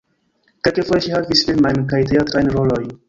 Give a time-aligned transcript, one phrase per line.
[0.67, 2.91] Kelkfoje ŝi havis filmajn kaj teatrajn rolojn.